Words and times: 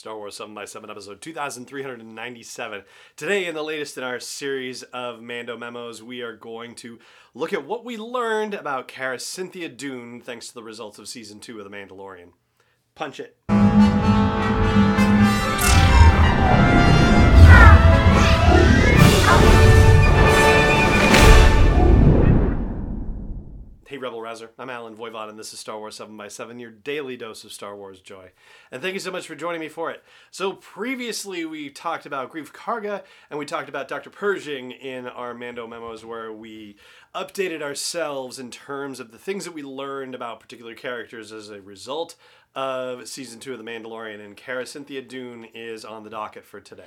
Star 0.00 0.16
Wars 0.16 0.34
7 0.34 0.54
by 0.54 0.64
7 0.64 0.88
episode 0.88 1.20
2397. 1.20 2.84
Today, 3.16 3.44
in 3.44 3.54
the 3.54 3.62
latest 3.62 3.98
in 3.98 4.02
our 4.02 4.18
series 4.18 4.82
of 4.82 5.20
Mando 5.20 5.58
memos, 5.58 6.02
we 6.02 6.22
are 6.22 6.34
going 6.34 6.74
to 6.76 6.98
look 7.34 7.52
at 7.52 7.66
what 7.66 7.84
we 7.84 7.98
learned 7.98 8.54
about 8.54 8.88
Carasynthia 8.88 9.76
Dune 9.76 10.22
thanks 10.22 10.48
to 10.48 10.54
the 10.54 10.62
results 10.62 10.98
of 10.98 11.06
season 11.06 11.38
2 11.38 11.58
of 11.58 11.70
The 11.70 11.76
Mandalorian. 11.76 12.30
Punch 12.94 13.20
it. 13.20 13.36
Rebel 24.00 24.22
Rouser, 24.22 24.50
I'm 24.58 24.70
Allen 24.70 24.96
Voivod, 24.96 25.28
and 25.28 25.38
this 25.38 25.52
is 25.52 25.58
Star 25.58 25.78
Wars 25.78 25.96
7 25.96 26.16
by 26.16 26.28
7 26.28 26.58
your 26.58 26.70
daily 26.70 27.18
dose 27.18 27.44
of 27.44 27.52
Star 27.52 27.76
Wars 27.76 28.00
joy. 28.00 28.30
And 28.72 28.80
thank 28.80 28.94
you 28.94 29.00
so 29.00 29.10
much 29.10 29.26
for 29.26 29.34
joining 29.34 29.60
me 29.60 29.68
for 29.68 29.90
it. 29.90 30.02
So, 30.30 30.54
previously 30.54 31.44
we 31.44 31.68
talked 31.68 32.06
about 32.06 32.32
Greef 32.32 32.50
Karga, 32.50 33.02
and 33.28 33.38
we 33.38 33.44
talked 33.44 33.68
about 33.68 33.88
Dr. 33.88 34.08
Pershing 34.08 34.70
in 34.70 35.06
our 35.06 35.34
Mando 35.34 35.66
memos, 35.66 36.02
where 36.02 36.32
we 36.32 36.76
updated 37.14 37.60
ourselves 37.60 38.38
in 38.38 38.50
terms 38.50 39.00
of 39.00 39.12
the 39.12 39.18
things 39.18 39.44
that 39.44 39.52
we 39.52 39.62
learned 39.62 40.14
about 40.14 40.40
particular 40.40 40.74
characters 40.74 41.30
as 41.30 41.50
a 41.50 41.60
result 41.60 42.16
of 42.54 43.06
Season 43.06 43.38
2 43.38 43.52
of 43.52 43.58
The 43.58 43.64
Mandalorian, 43.64 44.24
and 44.24 44.34
Carasynthia 44.34 45.06
Dune 45.06 45.46
is 45.52 45.84
on 45.84 46.04
the 46.04 46.10
docket 46.10 46.46
for 46.46 46.60
today. 46.60 46.84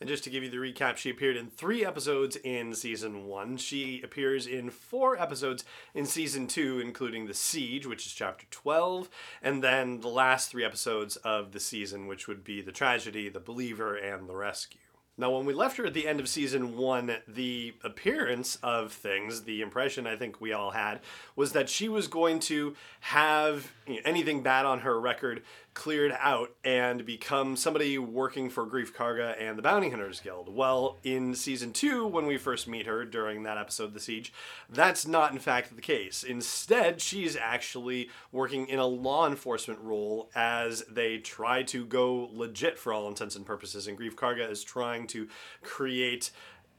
And 0.00 0.08
just 0.08 0.24
to 0.24 0.30
give 0.30 0.42
you 0.42 0.50
the 0.50 0.56
recap, 0.56 0.96
she 0.96 1.10
appeared 1.10 1.36
in 1.36 1.46
three 1.46 1.84
episodes 1.84 2.36
in 2.36 2.74
season 2.74 3.26
one. 3.26 3.56
She 3.56 4.02
appears 4.02 4.46
in 4.46 4.70
four 4.70 5.16
episodes 5.16 5.64
in 5.94 6.04
season 6.04 6.46
two, 6.46 6.80
including 6.80 7.26
The 7.26 7.34
Siege, 7.34 7.86
which 7.86 8.04
is 8.06 8.12
chapter 8.12 8.46
12, 8.50 9.08
and 9.40 9.62
then 9.62 10.00
the 10.00 10.08
last 10.08 10.50
three 10.50 10.64
episodes 10.64 11.16
of 11.16 11.52
the 11.52 11.60
season, 11.60 12.06
which 12.06 12.26
would 12.26 12.44
be 12.44 12.60
The 12.60 12.72
Tragedy, 12.72 13.28
The 13.28 13.40
Believer, 13.40 13.94
and 13.94 14.28
The 14.28 14.36
Rescue. 14.36 14.80
Now, 15.16 15.30
when 15.30 15.46
we 15.46 15.54
left 15.54 15.76
her 15.76 15.86
at 15.86 15.94
the 15.94 16.08
end 16.08 16.18
of 16.18 16.28
season 16.28 16.76
one, 16.76 17.18
the 17.28 17.74
appearance 17.84 18.56
of 18.64 18.92
things, 18.92 19.42
the 19.42 19.62
impression 19.62 20.08
I 20.08 20.16
think 20.16 20.40
we 20.40 20.52
all 20.52 20.72
had, 20.72 21.00
was 21.36 21.52
that 21.52 21.68
she 21.68 21.88
was 21.88 22.08
going 22.08 22.40
to 22.40 22.74
have 22.98 23.70
anything 24.04 24.42
bad 24.42 24.66
on 24.66 24.80
her 24.80 25.00
record 25.00 25.44
cleared 25.74 26.16
out 26.18 26.50
and 26.64 27.04
become 27.04 27.56
somebody 27.56 27.98
working 27.98 28.48
for 28.48 28.64
Greef 28.64 28.92
Karga 28.92 29.34
and 29.40 29.58
the 29.58 29.62
Bounty 29.62 29.90
Hunters 29.90 30.20
Guild. 30.20 30.54
Well, 30.54 30.98
in 31.02 31.34
season 31.34 31.72
two, 31.72 32.06
when 32.06 32.26
we 32.26 32.38
first 32.38 32.68
meet 32.68 32.86
her 32.86 33.04
during 33.04 33.42
that 33.42 33.58
episode, 33.58 33.84
of 33.84 33.94
The 33.94 34.00
Siege, 34.00 34.32
that's 34.70 35.06
not 35.06 35.32
in 35.32 35.38
fact 35.38 35.74
the 35.74 35.82
case. 35.82 36.22
Instead, 36.22 37.00
she's 37.00 37.36
actually 37.36 38.08
working 38.30 38.68
in 38.68 38.78
a 38.78 38.86
law 38.86 39.26
enforcement 39.26 39.80
role 39.80 40.30
as 40.34 40.82
they 40.90 41.18
try 41.18 41.62
to 41.64 41.84
go 41.84 42.30
legit 42.32 42.78
for 42.78 42.92
all 42.92 43.08
intents 43.08 43.36
and 43.36 43.44
purposes, 43.44 43.86
and 43.86 43.98
Greef 43.98 44.14
Karga 44.14 44.48
is 44.48 44.62
trying 44.62 45.06
to 45.08 45.28
create 45.62 46.30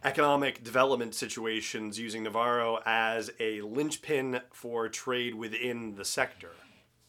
economic 0.03 0.63
development 0.63 1.15
situations 1.15 1.99
using 1.99 2.23
Nevarro 2.23 2.79
as 2.85 3.31
a 3.39 3.61
linchpin 3.61 4.41
for 4.51 4.87
trade 4.87 5.35
within 5.35 5.95
the 5.95 6.05
sector. 6.05 6.51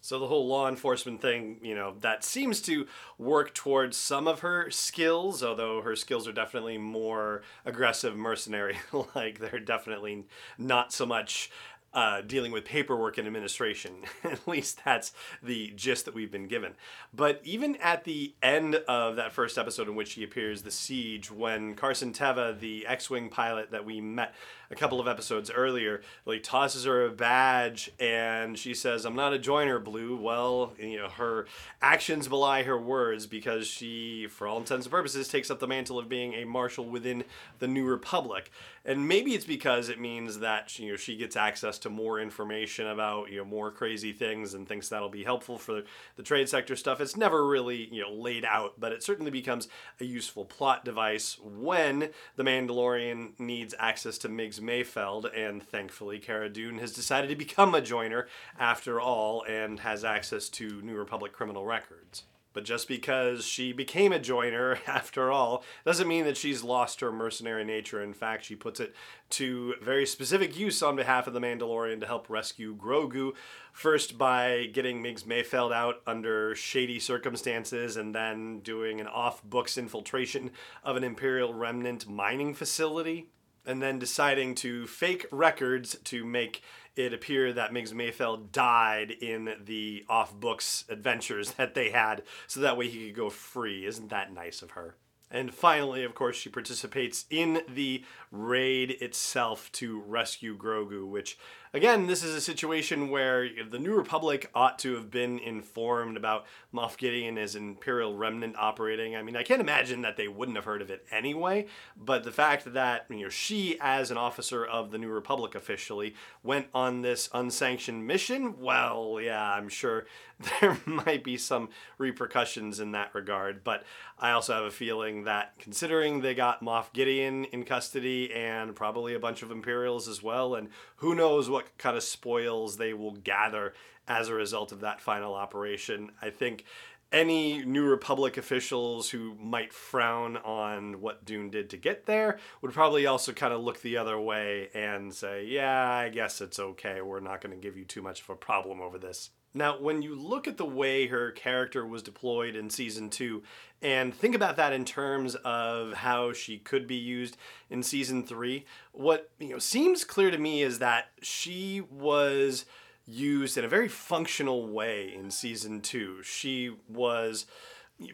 So 0.06 0.20
the 0.20 0.28
whole 0.28 0.46
law 0.46 0.68
enforcement 0.68 1.20
thing, 1.20 1.58
you 1.62 1.74
know, 1.74 1.94
that 1.98 2.22
seems 2.22 2.60
to 2.62 2.86
work 3.18 3.52
towards 3.54 3.96
some 3.96 4.28
of 4.28 4.38
her 4.38 4.70
skills, 4.70 5.42
although 5.42 5.82
her 5.82 5.96
skills 5.96 6.28
are 6.28 6.32
definitely 6.32 6.78
more 6.78 7.42
aggressive 7.64 8.14
mercenary 8.16 8.78
like 9.16 9.40
they're 9.40 9.58
definitely 9.58 10.24
not 10.58 10.92
so 10.92 11.06
much 11.06 11.50
uh, 11.96 12.20
dealing 12.20 12.52
with 12.52 12.66
paperwork 12.66 13.16
and 13.16 13.26
administration. 13.26 13.94
at 14.24 14.46
least 14.46 14.82
that's 14.84 15.12
the 15.42 15.72
gist 15.74 16.04
that 16.04 16.14
we've 16.14 16.30
been 16.30 16.46
given. 16.46 16.74
But 17.12 17.40
even 17.42 17.76
at 17.76 18.04
the 18.04 18.34
end 18.42 18.74
of 18.86 19.16
that 19.16 19.32
first 19.32 19.56
episode 19.56 19.88
in 19.88 19.96
which 19.96 20.12
he 20.12 20.22
appears, 20.22 20.62
The 20.62 20.70
Siege, 20.70 21.30
when 21.30 21.74
Carson 21.74 22.12
Teva, 22.12 22.60
the 22.60 22.86
X 22.86 23.08
Wing 23.08 23.30
pilot 23.30 23.70
that 23.70 23.86
we 23.86 24.02
met 24.02 24.34
a 24.70 24.74
couple 24.74 25.00
of 25.00 25.08
episodes 25.08 25.50
earlier, 25.50 26.02
like 26.26 26.42
tosses 26.42 26.84
her 26.84 27.06
a 27.06 27.10
badge 27.10 27.90
and 27.98 28.58
she 28.58 28.74
says, 28.74 29.06
I'm 29.06 29.16
not 29.16 29.32
a 29.32 29.38
joiner, 29.38 29.78
Blue. 29.78 30.16
Well, 30.16 30.74
you 30.78 30.98
know, 30.98 31.08
her 31.08 31.46
actions 31.80 32.28
belie 32.28 32.64
her 32.64 32.78
words 32.78 33.26
because 33.26 33.66
she, 33.66 34.26
for 34.28 34.46
all 34.46 34.58
intents 34.58 34.84
and 34.84 34.92
purposes, 34.92 35.28
takes 35.28 35.50
up 35.50 35.60
the 35.60 35.66
mantle 35.66 35.98
of 35.98 36.10
being 36.10 36.34
a 36.34 36.44
marshal 36.44 36.84
within 36.84 37.24
the 37.58 37.68
New 37.68 37.86
Republic. 37.86 38.50
And 38.84 39.08
maybe 39.08 39.34
it's 39.34 39.44
because 39.44 39.88
it 39.88 39.98
means 39.98 40.38
that 40.38 40.78
you 40.78 40.90
know 40.90 40.96
she 40.96 41.16
gets 41.16 41.36
access 41.36 41.78
to 41.80 41.85
more 41.90 42.20
information 42.20 42.86
about 42.86 43.30
you 43.30 43.38
know 43.38 43.44
more 43.44 43.70
crazy 43.70 44.12
things 44.12 44.54
and 44.54 44.68
thinks 44.68 44.88
that'll 44.88 45.08
be 45.08 45.24
helpful 45.24 45.58
for 45.58 45.82
the 46.16 46.22
trade 46.22 46.48
sector 46.48 46.76
stuff. 46.76 47.00
It's 47.00 47.16
never 47.16 47.46
really 47.46 47.88
you 47.92 48.02
know 48.02 48.12
laid 48.12 48.44
out, 48.44 48.74
but 48.78 48.92
it 48.92 49.02
certainly 49.02 49.30
becomes 49.30 49.68
a 50.00 50.04
useful 50.04 50.44
plot 50.44 50.84
device 50.84 51.38
when 51.42 52.10
the 52.36 52.44
Mandalorian 52.44 53.38
needs 53.38 53.74
access 53.78 54.18
to 54.18 54.28
Migs 54.28 54.60
Mayfeld, 54.60 55.30
and 55.36 55.62
thankfully 55.62 56.18
Cara 56.18 56.48
Dune 56.48 56.78
has 56.78 56.92
decided 56.92 57.28
to 57.28 57.36
become 57.36 57.74
a 57.74 57.80
joiner 57.80 58.26
after 58.58 59.00
all 59.00 59.42
and 59.42 59.80
has 59.80 60.04
access 60.04 60.48
to 60.50 60.80
New 60.82 60.96
Republic 60.96 61.32
criminal 61.32 61.64
records. 61.64 62.24
But 62.56 62.64
just 62.64 62.88
because 62.88 63.44
she 63.44 63.74
became 63.74 64.14
a 64.14 64.18
joiner, 64.18 64.78
after 64.86 65.30
all, 65.30 65.62
doesn't 65.84 66.08
mean 66.08 66.24
that 66.24 66.38
she's 66.38 66.64
lost 66.64 67.00
her 67.00 67.12
mercenary 67.12 67.64
nature. 67.64 68.02
In 68.02 68.14
fact, 68.14 68.46
she 68.46 68.56
puts 68.56 68.80
it 68.80 68.94
to 69.28 69.74
very 69.82 70.06
specific 70.06 70.58
use 70.58 70.82
on 70.82 70.96
behalf 70.96 71.26
of 71.26 71.34
the 71.34 71.40
Mandalorian 71.40 72.00
to 72.00 72.06
help 72.06 72.30
rescue 72.30 72.74
Grogu. 72.74 73.32
First, 73.74 74.16
by 74.16 74.70
getting 74.72 75.02
Migs 75.02 75.24
Mayfeld 75.24 75.70
out 75.70 75.96
under 76.06 76.54
shady 76.54 76.98
circumstances, 76.98 77.98
and 77.98 78.14
then 78.14 78.60
doing 78.60 79.02
an 79.02 79.06
off 79.06 79.44
books 79.44 79.76
infiltration 79.76 80.50
of 80.82 80.96
an 80.96 81.04
Imperial 81.04 81.52
Remnant 81.52 82.08
mining 82.08 82.54
facility 82.54 83.28
and 83.66 83.82
then 83.82 83.98
deciding 83.98 84.54
to 84.56 84.86
fake 84.86 85.26
records 85.30 85.96
to 86.04 86.24
make 86.24 86.62
it 86.94 87.12
appear 87.12 87.52
that 87.52 87.72
Migs 87.72 87.92
Mayfeld 87.92 88.52
died 88.52 89.10
in 89.10 89.54
the 89.64 90.04
off 90.08 90.32
books 90.32 90.84
adventures 90.88 91.52
that 91.58 91.74
they 91.74 91.90
had, 91.90 92.22
so 92.46 92.60
that 92.60 92.76
way 92.76 92.88
he 92.88 93.06
could 93.06 93.16
go 93.16 93.30
free. 93.30 93.84
Isn't 93.84 94.08
that 94.10 94.32
nice 94.32 94.62
of 94.62 94.72
her? 94.72 94.96
And 95.30 95.52
finally, 95.52 96.04
of 96.04 96.14
course, 96.14 96.36
she 96.36 96.48
participates 96.48 97.26
in 97.30 97.60
the 97.68 98.04
raid 98.30 98.92
itself 99.00 99.70
to 99.72 100.00
rescue 100.00 100.56
Grogu, 100.56 101.06
which, 101.06 101.36
again, 101.76 102.06
this 102.06 102.24
is 102.24 102.34
a 102.34 102.40
situation 102.40 103.10
where 103.10 103.48
the 103.70 103.78
New 103.78 103.94
Republic 103.94 104.50
ought 104.54 104.78
to 104.78 104.94
have 104.94 105.10
been 105.10 105.38
informed 105.38 106.16
about 106.16 106.46
Moff 106.72 106.96
Gideon 106.96 107.36
as 107.36 107.54
Imperial 107.54 108.16
remnant 108.16 108.56
operating. 108.58 109.14
I 109.14 109.22
mean, 109.22 109.36
I 109.36 109.42
can't 109.42 109.60
imagine 109.60 110.00
that 110.00 110.16
they 110.16 110.26
wouldn't 110.26 110.56
have 110.56 110.64
heard 110.64 110.80
of 110.80 110.90
it 110.90 111.04
anyway, 111.10 111.66
but 111.94 112.24
the 112.24 112.32
fact 112.32 112.72
that, 112.72 113.04
you 113.10 113.24
know, 113.24 113.28
she, 113.28 113.76
as 113.80 114.10
an 114.10 114.16
officer 114.16 114.64
of 114.64 114.90
the 114.90 114.98
New 114.98 115.10
Republic 115.10 115.54
officially, 115.54 116.14
went 116.42 116.68
on 116.72 117.02
this 117.02 117.28
unsanctioned 117.34 118.06
mission, 118.06 118.58
well, 118.58 119.18
yeah, 119.20 119.52
I'm 119.52 119.68
sure 119.68 120.06
there 120.60 120.78
might 120.86 121.24
be 121.24 121.36
some 121.36 121.68
repercussions 121.98 122.80
in 122.80 122.92
that 122.92 123.14
regard, 123.14 123.64
but 123.64 123.84
I 124.18 124.30
also 124.30 124.54
have 124.54 124.64
a 124.64 124.70
feeling 124.70 125.24
that 125.24 125.58
considering 125.58 126.20
they 126.20 126.34
got 126.34 126.62
Moff 126.62 126.92
Gideon 126.92 127.44
in 127.46 127.64
custody 127.64 128.32
and 128.32 128.74
probably 128.74 129.14
a 129.14 129.18
bunch 129.18 129.42
of 129.42 129.50
Imperials 129.50 130.08
as 130.08 130.22
well, 130.22 130.54
and 130.54 130.68
who 130.96 131.14
knows 131.14 131.48
what 131.48 131.65
kind 131.78 131.96
of 131.96 132.02
spoils 132.02 132.76
they 132.76 132.94
will 132.94 133.12
gather 133.12 133.74
as 134.08 134.28
a 134.28 134.34
result 134.34 134.72
of 134.72 134.80
that 134.80 135.00
final 135.00 135.34
operation, 135.34 136.10
I 136.22 136.30
think 136.30 136.64
any 137.12 137.64
New 137.64 137.84
Republic 137.84 138.36
officials 138.36 139.10
who 139.10 139.34
might 139.36 139.72
frown 139.72 140.36
on 140.38 141.00
what 141.00 141.24
Dune 141.24 141.50
did 141.50 141.70
to 141.70 141.76
get 141.76 142.06
there 142.06 142.38
would 142.60 142.72
probably 142.72 143.06
also 143.06 143.32
kind 143.32 143.52
of 143.52 143.62
look 143.62 143.80
the 143.80 143.96
other 143.96 144.18
way 144.18 144.68
and 144.74 145.14
say, 145.14 145.44
yeah, 145.46 145.88
I 145.88 146.08
guess 146.08 146.40
it's 146.40 146.58
okay. 146.58 147.00
We're 147.00 147.20
not 147.20 147.40
going 147.40 147.54
to 147.54 147.62
give 147.62 147.76
you 147.76 147.84
too 147.84 148.02
much 148.02 148.22
of 148.22 148.30
a 148.30 148.36
problem 148.36 148.80
over 148.80 148.98
this. 148.98 149.30
Now, 149.56 149.78
when 149.78 150.02
you 150.02 150.14
look 150.14 150.46
at 150.46 150.58
the 150.58 150.66
way 150.66 151.06
her 151.06 151.30
character 151.30 151.86
was 151.86 152.02
deployed 152.02 152.54
in 152.54 152.68
season 152.68 153.08
two, 153.08 153.42
and 153.80 154.14
think 154.14 154.34
about 154.34 154.56
that 154.56 154.74
in 154.74 154.84
terms 154.84 155.34
of 155.36 155.94
how 155.94 156.34
she 156.34 156.58
could 156.58 156.86
be 156.86 156.96
used 156.96 157.38
in 157.70 157.82
season 157.82 158.22
three, 158.22 158.66
what 158.92 159.30
you 159.38 159.48
know 159.48 159.58
seems 159.58 160.04
clear 160.04 160.30
to 160.30 160.36
me 160.36 160.62
is 160.62 160.78
that 160.80 161.06
she 161.22 161.80
was 161.90 162.66
used 163.06 163.56
in 163.56 163.64
a 163.64 163.68
very 163.68 163.88
functional 163.88 164.68
way 164.68 165.14
in 165.14 165.30
season 165.30 165.80
two. 165.80 166.22
She 166.22 166.72
was 166.86 167.46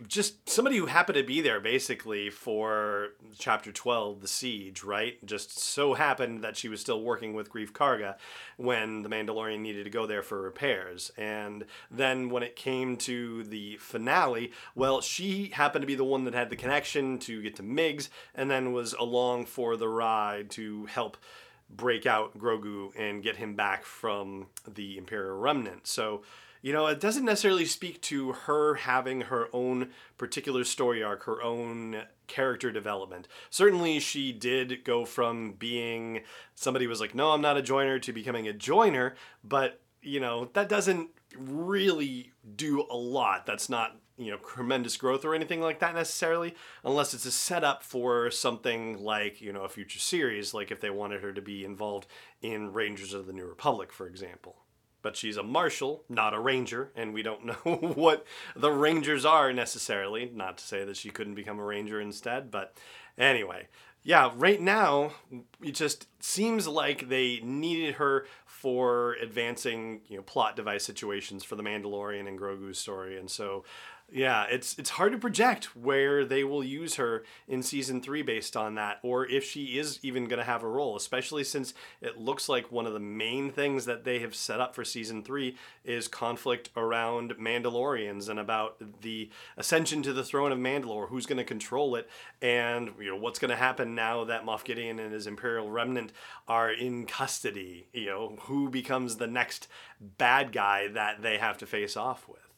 just 0.06 0.48
somebody 0.48 0.76
who 0.76 0.86
happened 0.86 1.16
to 1.16 1.24
be 1.24 1.40
there 1.40 1.58
basically 1.58 2.30
for 2.30 3.08
chapter 3.38 3.72
12 3.72 4.20
the 4.20 4.28
siege 4.28 4.84
right? 4.84 5.24
Just 5.24 5.58
so 5.58 5.94
happened 5.94 6.42
that 6.44 6.56
she 6.56 6.68
was 6.68 6.80
still 6.80 7.02
working 7.02 7.34
with 7.34 7.52
Greef 7.52 7.72
Karga 7.72 8.16
when 8.56 9.02
the 9.02 9.08
mandalorian 9.08 9.60
needed 9.60 9.84
to 9.84 9.90
go 9.90 10.06
there 10.06 10.22
for 10.22 10.40
repairs. 10.40 11.10
And 11.16 11.64
then 11.90 12.30
when 12.30 12.44
it 12.44 12.54
came 12.54 12.96
to 12.98 13.42
the 13.42 13.76
finale 13.78 14.52
well 14.74 15.00
she 15.00 15.46
happened 15.48 15.82
to 15.82 15.86
be 15.86 15.96
the 15.96 16.04
one 16.04 16.24
that 16.24 16.34
had 16.34 16.50
the 16.50 16.56
connection 16.56 17.18
to 17.20 17.42
get 17.42 17.56
to 17.56 17.62
migs 17.62 18.08
and 18.34 18.50
then 18.50 18.72
was 18.72 18.92
along 18.94 19.46
for 19.46 19.76
the 19.76 19.88
ride 19.88 20.50
to 20.50 20.86
help 20.86 21.16
break 21.76 22.06
out 22.06 22.36
grogu 22.38 22.90
and 22.96 23.22
get 23.22 23.36
him 23.36 23.54
back 23.54 23.84
from 23.84 24.46
the 24.66 24.98
imperial 24.98 25.38
remnant 25.38 25.86
so 25.86 26.22
you 26.62 26.72
know, 26.72 26.86
it 26.86 27.00
doesn't 27.00 27.24
necessarily 27.24 27.66
speak 27.66 28.00
to 28.02 28.32
her 28.32 28.74
having 28.74 29.22
her 29.22 29.48
own 29.52 29.90
particular 30.16 30.62
story 30.62 31.02
arc, 31.02 31.24
her 31.24 31.42
own 31.42 32.04
character 32.28 32.70
development. 32.70 33.26
Certainly, 33.50 33.98
she 33.98 34.32
did 34.32 34.84
go 34.84 35.04
from 35.04 35.54
being 35.54 36.22
somebody 36.54 36.84
who 36.84 36.88
was 36.88 37.00
like, 37.00 37.16
no, 37.16 37.32
I'm 37.32 37.42
not 37.42 37.56
a 37.56 37.62
joiner, 37.62 37.98
to 37.98 38.12
becoming 38.12 38.46
a 38.46 38.52
joiner, 38.52 39.16
but, 39.42 39.80
you 40.00 40.20
know, 40.20 40.50
that 40.52 40.68
doesn't 40.68 41.10
really 41.36 42.32
do 42.54 42.86
a 42.88 42.96
lot. 42.96 43.44
That's 43.44 43.68
not 43.68 43.96
you 44.22 44.30
know 44.30 44.38
tremendous 44.38 44.96
growth 44.96 45.24
or 45.24 45.34
anything 45.34 45.60
like 45.60 45.78
that 45.80 45.94
necessarily 45.94 46.54
unless 46.84 47.14
it's 47.14 47.26
a 47.26 47.32
setup 47.32 47.82
for 47.82 48.30
something 48.30 49.02
like 49.02 49.40
you 49.40 49.52
know 49.52 49.62
a 49.62 49.68
future 49.68 49.98
series 49.98 50.54
like 50.54 50.70
if 50.70 50.80
they 50.80 50.90
wanted 50.90 51.22
her 51.22 51.32
to 51.32 51.42
be 51.42 51.64
involved 51.64 52.06
in 52.40 52.72
rangers 52.72 53.12
of 53.12 53.26
the 53.26 53.32
new 53.32 53.46
republic 53.46 53.92
for 53.92 54.06
example. 54.06 54.56
But 55.02 55.16
she's 55.16 55.36
a 55.36 55.42
marshal 55.42 56.04
not 56.08 56.34
a 56.34 56.40
ranger 56.40 56.92
and 56.94 57.12
we 57.12 57.22
don't 57.22 57.44
know 57.66 57.74
what 57.76 58.24
the 58.54 58.70
rangers 58.70 59.24
are 59.24 59.52
necessarily. 59.52 60.30
Not 60.32 60.58
to 60.58 60.64
say 60.64 60.84
that 60.84 60.96
she 60.96 61.10
couldn't 61.10 61.34
become 61.34 61.58
a 61.58 61.64
ranger 61.64 62.00
instead 62.00 62.50
but 62.50 62.76
anyway. 63.18 63.68
Yeah, 64.04 64.32
right 64.34 64.60
now 64.60 65.12
it 65.62 65.72
just 65.72 66.08
seems 66.18 66.66
like 66.66 67.08
they 67.08 67.38
needed 67.40 67.94
her 67.94 68.26
for 68.46 69.14
advancing, 69.14 70.00
you 70.08 70.16
know, 70.16 70.22
plot 70.22 70.56
device 70.56 70.84
situations 70.84 71.44
for 71.44 71.54
the 71.54 71.62
Mandalorian 71.62 72.28
and 72.28 72.38
Grogu's 72.38 72.78
story, 72.78 73.18
and 73.18 73.30
so 73.30 73.64
yeah, 74.14 74.44
it's 74.50 74.78
it's 74.78 74.90
hard 74.90 75.12
to 75.12 75.18
project 75.18 75.74
where 75.74 76.24
they 76.24 76.44
will 76.44 76.62
use 76.62 76.96
her 76.96 77.24
in 77.48 77.62
season 77.62 78.02
three 78.02 78.20
based 78.20 78.56
on 78.56 78.74
that, 78.74 78.98
or 79.02 79.26
if 79.26 79.42
she 79.42 79.78
is 79.78 79.98
even 80.02 80.26
going 80.26 80.38
to 80.38 80.44
have 80.44 80.62
a 80.62 80.68
role. 80.68 80.96
Especially 80.96 81.42
since 81.42 81.72
it 82.02 82.18
looks 82.18 82.46
like 82.48 82.70
one 82.70 82.86
of 82.86 82.92
the 82.92 83.00
main 83.00 83.50
things 83.50 83.86
that 83.86 84.04
they 84.04 84.18
have 84.18 84.34
set 84.34 84.60
up 84.60 84.74
for 84.74 84.84
season 84.84 85.22
three 85.22 85.56
is 85.82 86.08
conflict 86.08 86.68
around 86.76 87.34
Mandalorians 87.38 88.28
and 88.28 88.38
about 88.38 88.76
the 89.00 89.30
ascension 89.56 90.02
to 90.02 90.12
the 90.12 90.24
throne 90.24 90.52
of 90.52 90.58
Mandalore, 90.58 91.08
who's 91.08 91.26
going 91.26 91.38
to 91.38 91.44
control 91.44 91.96
it, 91.96 92.08
and 92.42 92.90
you 93.00 93.10
know 93.10 93.16
what's 93.16 93.38
going 93.38 93.50
to 93.50 93.56
happen 93.56 93.94
now 93.94 94.24
that 94.24 94.44
Moff 94.44 94.64
Gideon 94.64 94.98
and 94.98 95.14
his 95.14 95.26
Imperial 95.26 95.70
remnant 95.70 96.12
are 96.46 96.70
in 96.70 97.06
custody. 97.06 97.86
You 97.94 98.06
know 98.06 98.36
who 98.42 98.68
becomes 98.68 99.16
the 99.16 99.26
next 99.26 99.68
bad 100.00 100.52
guy 100.52 100.88
that 100.88 101.22
they 101.22 101.38
have 101.38 101.56
to 101.58 101.66
face 101.66 101.96
off 101.96 102.28
with. 102.28 102.51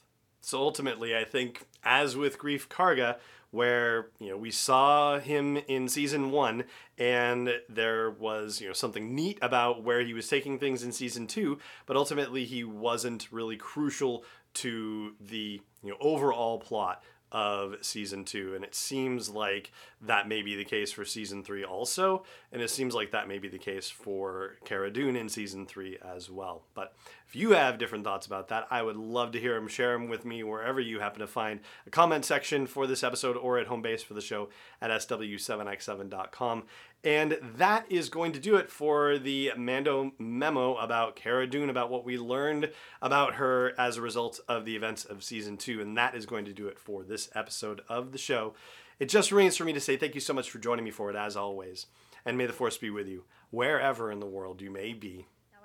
So 0.44 0.58
ultimately, 0.60 1.16
I 1.16 1.24
think, 1.24 1.66
as 1.82 2.16
with 2.16 2.38
Greef 2.38 2.68
Karga, 2.68 3.16
where 3.50 4.08
you 4.18 4.28
know 4.28 4.36
we 4.36 4.50
saw 4.50 5.18
him 5.18 5.56
in 5.56 5.88
season 5.88 6.30
one, 6.30 6.64
and 6.98 7.50
there 7.68 8.10
was 8.10 8.60
you 8.60 8.66
know 8.66 8.74
something 8.74 9.14
neat 9.14 9.38
about 9.40 9.82
where 9.82 10.02
he 10.02 10.12
was 10.12 10.28
taking 10.28 10.58
things 10.58 10.82
in 10.82 10.92
season 10.92 11.26
two, 11.26 11.58
but 11.86 11.96
ultimately 11.96 12.44
he 12.44 12.62
wasn't 12.62 13.32
really 13.32 13.56
crucial 13.56 14.22
to 14.54 15.14
the 15.18 15.62
you 15.82 15.90
know 15.90 15.96
overall 15.98 16.58
plot 16.58 17.02
of 17.34 17.74
season 17.80 18.24
two. 18.24 18.54
And 18.54 18.64
it 18.64 18.76
seems 18.76 19.28
like 19.28 19.72
that 20.00 20.28
may 20.28 20.40
be 20.40 20.54
the 20.54 20.64
case 20.64 20.92
for 20.92 21.04
season 21.04 21.42
three 21.42 21.64
also. 21.64 22.22
And 22.52 22.62
it 22.62 22.70
seems 22.70 22.94
like 22.94 23.10
that 23.10 23.26
may 23.26 23.38
be 23.38 23.48
the 23.48 23.58
case 23.58 23.90
for 23.90 24.54
Cara 24.64 24.90
Dune 24.90 25.16
in 25.16 25.28
season 25.28 25.66
three 25.66 25.98
as 26.00 26.30
well. 26.30 26.62
But 26.74 26.94
if 27.26 27.34
you 27.34 27.50
have 27.50 27.76
different 27.76 28.04
thoughts 28.04 28.26
about 28.26 28.48
that, 28.48 28.68
I 28.70 28.82
would 28.82 28.96
love 28.96 29.32
to 29.32 29.40
hear 29.40 29.54
them. 29.54 29.66
Share 29.66 29.94
them 29.94 30.08
with 30.08 30.24
me 30.24 30.44
wherever 30.44 30.80
you 30.80 31.00
happen 31.00 31.18
to 31.20 31.26
find 31.26 31.58
a 31.88 31.90
comment 31.90 32.24
section 32.24 32.68
for 32.68 32.86
this 32.86 33.02
episode 33.02 33.36
or 33.36 33.58
at 33.58 33.66
home 33.66 33.82
base 33.82 34.04
for 34.04 34.14
the 34.14 34.20
show 34.20 34.48
at 34.80 34.92
sw7x7.com. 34.92 36.62
And 37.04 37.38
that 37.58 37.84
is 37.92 38.08
going 38.08 38.32
to 38.32 38.40
do 38.40 38.56
it 38.56 38.70
for 38.70 39.18
the 39.18 39.52
Mando 39.58 40.12
memo 40.18 40.74
about 40.76 41.16
Cara 41.16 41.46
Dune, 41.46 41.68
about 41.68 41.90
what 41.90 42.04
we 42.04 42.16
learned 42.16 42.70
about 43.02 43.34
her 43.34 43.74
as 43.78 43.98
a 43.98 44.02
result 44.02 44.40
of 44.48 44.64
the 44.64 44.74
events 44.74 45.04
of 45.04 45.22
season 45.22 45.58
two. 45.58 45.82
And 45.82 45.98
that 45.98 46.14
is 46.14 46.24
going 46.24 46.46
to 46.46 46.54
do 46.54 46.66
it 46.66 46.78
for 46.78 47.04
this 47.04 47.28
episode 47.34 47.82
of 47.90 48.12
the 48.12 48.18
show. 48.18 48.54
It 48.98 49.10
just 49.10 49.32
remains 49.32 49.56
for 49.56 49.64
me 49.64 49.74
to 49.74 49.80
say 49.80 49.98
thank 49.98 50.14
you 50.14 50.20
so 50.20 50.32
much 50.32 50.50
for 50.50 50.58
joining 50.58 50.84
me 50.84 50.90
for 50.90 51.10
it, 51.10 51.16
as 51.16 51.36
always. 51.36 51.86
And 52.24 52.38
may 52.38 52.46
the 52.46 52.54
force 52.54 52.78
be 52.78 52.88
with 52.88 53.06
you, 53.06 53.24
wherever 53.50 54.10
in 54.10 54.20
the 54.20 54.26
world 54.26 54.62
you 54.62 54.70
may 54.70 54.94
be. 54.94 55.26